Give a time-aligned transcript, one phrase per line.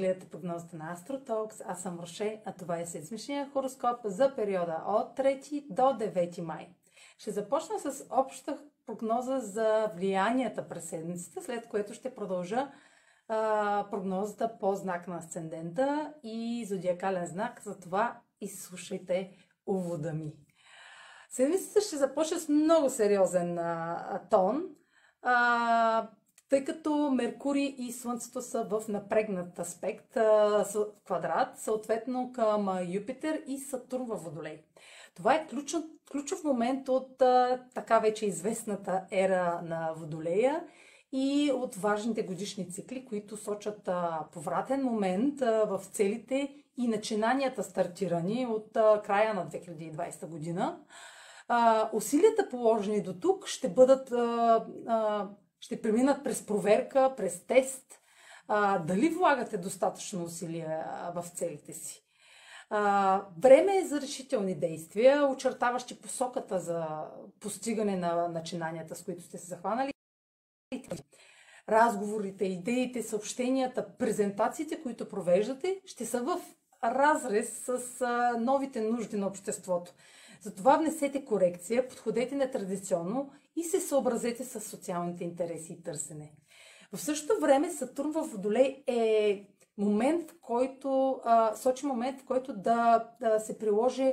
[0.00, 1.62] гледате прогнозата на AstroTalks.
[1.66, 6.68] Аз съм Роше, а това е седмичния хороскоп за периода от 3 до 9 май.
[7.18, 12.72] Ще започна с обща прогноза за влиянията през седмицата, след което ще продължа
[13.28, 17.62] а, прогнозата по знак на асцендента и зодиакален знак.
[17.64, 19.36] Затова изслушайте
[19.66, 20.32] увода ми.
[21.28, 24.62] Седмицата ще започне с много сериозен а, тон.
[25.22, 26.08] А,
[26.50, 30.16] тъй като Меркурий и Слънцето са в напрегнат аспект,
[31.04, 34.62] квадрат, съответно към Юпитер и Сатурн във Водолей.
[35.14, 37.18] Това е ключов, ключов момент от
[37.74, 40.64] така вече известната ера на Водолея
[41.12, 43.88] и от важните годишни цикли, които сочат
[44.32, 48.72] повратен момент в целите и начинанията стартирани от
[49.04, 50.78] края на 2020 година.
[51.92, 54.12] Усилията положени до тук ще бъдат
[55.60, 58.00] ще преминат през проверка, през тест,
[58.48, 62.04] а, дали влагате достатъчно усилия в целите си.
[62.70, 66.86] А, време е за решителни действия, очертаващи посоката за
[67.40, 69.92] постигане на начинанията, с които сте се захванали.
[71.68, 76.40] Разговорите, идеите, съобщенията, презентациите, които провеждате, ще са в
[76.84, 79.92] разрез с а, новите нужди на обществото.
[80.40, 86.32] Затова внесете корекция, подходете нетрадиционно и се съобразете с социалните интереси и търсене.
[86.92, 89.46] В същото време Сатурн в Водолей е
[89.78, 94.12] момент, в който а, сочи момент, в който да, да се приложи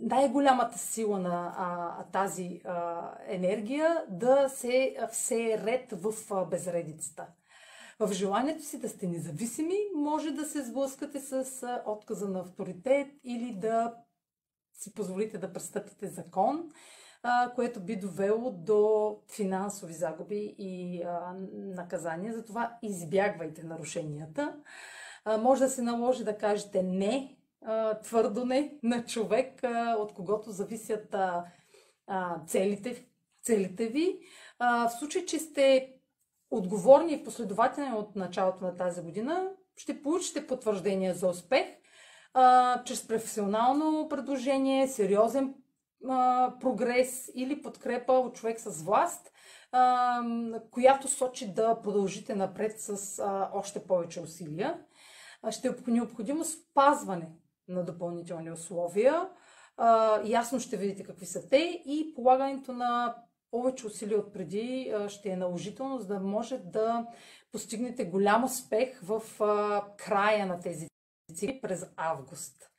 [0.00, 7.26] най-голямата сила на а, тази а, енергия да се все ред в а, безредицата.
[8.00, 13.08] В желанието си да сте независими, може да се сблъскате с а, отказа на авторитет
[13.24, 13.94] или да
[14.74, 16.70] си позволите да престъпите закон
[17.54, 21.04] което би довело до финансови загуби и
[21.52, 22.34] наказания.
[22.34, 24.56] Затова избягвайте нарушенията.
[25.40, 27.36] Може да се наложи да кажете не,
[28.02, 29.60] твърдо не на човек,
[29.98, 31.16] от когото зависят
[32.46, 33.06] целите,
[33.42, 34.18] целите ви.
[34.60, 35.94] В случай, че сте
[36.50, 41.66] отговорни и последователни от началото на тази година, ще получите потвърждение за успех
[42.84, 45.54] чрез професионално предложение, сериозен
[46.60, 49.32] прогрес или подкрепа от човек с власт,
[50.70, 53.22] която сочи да продължите напред с
[53.52, 54.80] още повече усилия.
[55.50, 57.28] Ще е необходимо спазване
[57.68, 59.28] на допълнителни условия.
[60.24, 63.16] Ясно ще видите какви са те и полагането на
[63.50, 67.06] повече усилия от преди ще е наложително, за да може да
[67.52, 69.22] постигнете голям успех в
[69.96, 70.88] края на тези
[71.34, 72.70] цикли през август.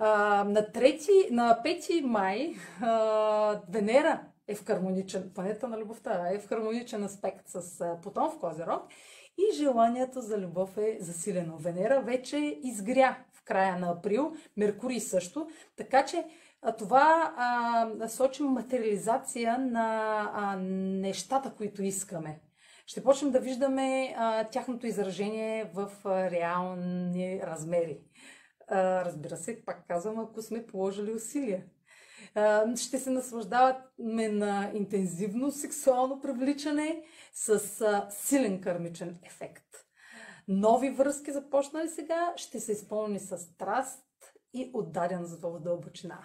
[0.00, 6.48] На, 3, на 5 май а, Венера е в хармоничен, планета на любовта, е в
[6.48, 8.82] хармоничен аспект с Плутон в Козерог
[9.38, 11.56] и желанието за любов е засилено.
[11.56, 16.24] Венера вече изгря в края на април, Меркурий също, така че
[16.62, 22.40] а, това а, сочи материализация на а, нещата, които искаме.
[22.86, 27.98] Ще почнем да виждаме а, тяхното изражение в а, реални размери.
[28.70, 31.64] Разбира се, пак казвам, ако сме положили усилия.
[32.76, 37.60] Ще се наслаждаваме на интензивно сексуално привличане с
[38.10, 39.64] силен кърмичен ефект.
[40.48, 44.06] Нови връзки, започнали сега, ще се изпълни с страст
[44.54, 46.18] и отдаден за дълбочина.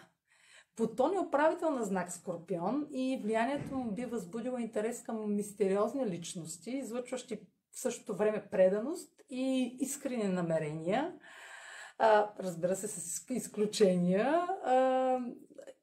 [0.75, 6.71] Плутон е управител на знак Скорпион и влиянието му би възбудило интерес към мистериозни личности,
[6.71, 7.39] излъчващи
[7.71, 11.13] в същото време преданост и искрени намерения
[11.97, 14.47] а, разбира се, с изключения.
[14.65, 15.19] А,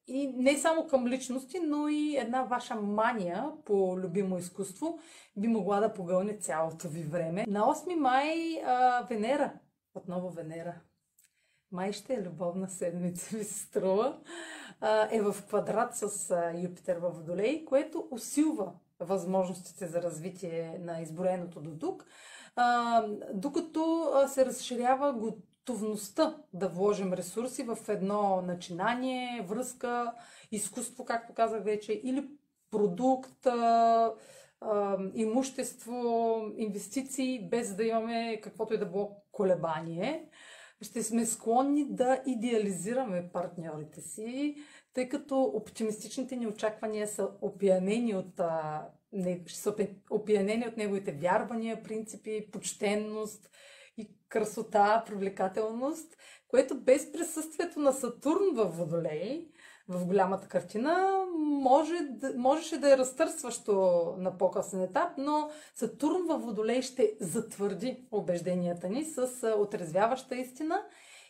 [0.06, 4.98] и не само към личности, но и една ваша мания по любимо изкуство
[5.36, 7.44] би могла да погълне цялото ви време.
[7.48, 9.52] На 8 май а, Венера,
[9.94, 10.74] отново Венера,
[11.72, 14.18] май ще е любовна седмица, ви се струва,
[14.80, 21.00] а, е в квадрат с а, Юпитер в Водолей, което усилва възможностите за развитие на
[21.00, 22.06] изброеното до тук,
[22.56, 23.02] а,
[23.34, 25.51] докато се разширява готовността
[26.52, 30.12] да вложим ресурси в едно начинание, връзка,
[30.52, 32.28] изкуство, както казах вече, или
[32.70, 33.46] продукт,
[35.14, 40.28] имущество, инвестиции, без да имаме каквото и да било колебание.
[40.80, 44.56] Ще сме склонни да идеализираме партньорите си,
[44.94, 48.40] тъй като оптимистичните ни очаквания са опиянени от,
[49.48, 49.74] са
[50.10, 53.50] опиянени от неговите вярвания, принципи, почтенност–
[53.96, 56.16] и красота, привлекателност,
[56.48, 59.48] което без присъствието на Сатурн в Водолей
[59.88, 61.94] в голямата картина, може,
[62.36, 63.74] можеше да е разтърсващо
[64.18, 70.82] на по-късен етап, но Сатурн във Водолей ще затвърди убежденията ни с отрезвяваща истина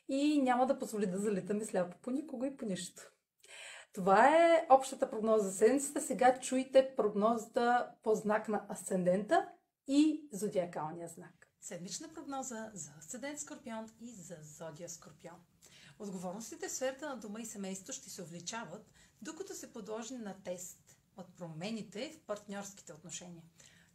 [0.09, 3.03] и няма да позволи да залитаме сляпо по никого и по нищо.
[3.95, 6.01] Това е общата прогноза за седмицата.
[6.01, 9.49] Сега чуйте прогнозата по знак на асцендента
[9.89, 11.52] и зодиакалния знак.
[11.63, 15.41] Седмична прогноза за асцендент Скорпион и за зодия Скорпион.
[15.99, 18.91] Отговорностите в сферата на дома и семейството ще се увеличават,
[19.23, 23.43] докато се подложени на тест от промените в партньорските отношения.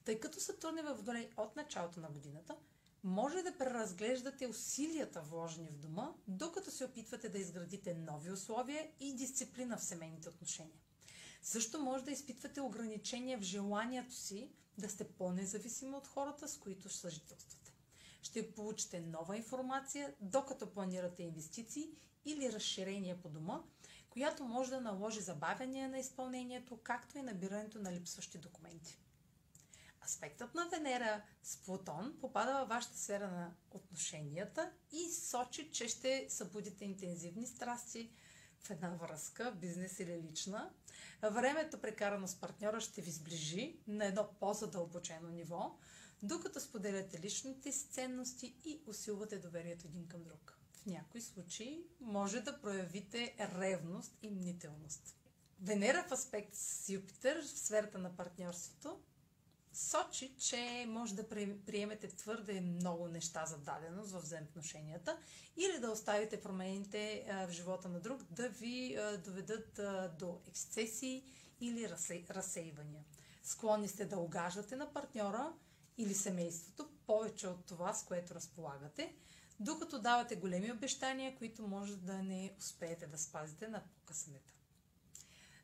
[0.05, 2.55] Тъй като Сатурн е във Водолей от началото на годината,
[3.03, 9.15] може да преразглеждате усилията вложени в дома, докато се опитвате да изградите нови условия и
[9.15, 10.79] дисциплина в семейните отношения.
[11.47, 16.89] Също може да изпитвате ограничения в желанието си да сте по-независими от хората, с които
[16.89, 17.73] съжителствате.
[18.21, 21.89] Ще получите нова информация, докато планирате инвестиции
[22.25, 23.63] или разширение по дома,
[24.09, 28.99] която може да наложи забавяне на изпълнението, както и набирането на липсващи документи.
[30.05, 36.25] Аспектът на Венера с Плутон попада във вашата сфера на отношенията и сочи, че ще
[36.29, 38.11] събудите интензивни страсти
[38.69, 40.69] една връзка, бизнес или лична.
[41.31, 45.77] Времето прекарано с партньора ще ви сближи на едно по-задълбочено ниво,
[46.23, 50.57] докато споделяте личните си ценности и усилвате доверието един към друг.
[50.73, 55.15] В някои случаи може да проявите ревност и мнителност.
[55.61, 58.99] Венера в аспект с Юпитер в сферата на партньорството
[59.77, 61.29] сочи, че може да
[61.65, 65.18] приемете твърде много неща за даденост в взаимоотношенията
[65.57, 69.79] или да оставите промените в живота на друг да ви доведат
[70.19, 71.24] до ексцесии
[71.62, 71.89] или
[72.29, 73.03] разсейвания.
[73.44, 75.53] Склонни сте да огаждате на партньора
[75.97, 79.15] или семейството повече от това, с което разполагате,
[79.59, 84.33] докато давате големи обещания, които може да не успеете да спазите на по-късен.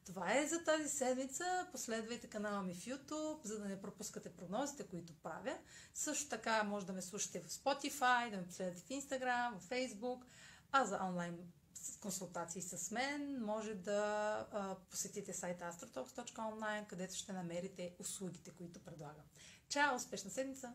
[0.06, 1.68] Това е за тази седмица.
[1.72, 5.58] Последвайте канала ми в YouTube, за да не пропускате прогнозите, които правя.
[5.94, 10.24] Също така може да ме слушате в Spotify, да ме последвате в Instagram, в Facebook,
[10.72, 11.38] а за онлайн
[12.02, 19.26] консултации с мен може да посетите сайта astrotalks.online, където ще намерите услугите, които предлагам.
[19.70, 19.96] Чао!
[19.96, 20.74] Успешна седмица!